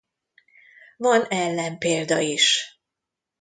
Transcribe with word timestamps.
Van 0.97 1.25
ellenpélda 1.29 2.19
is. 2.21 2.57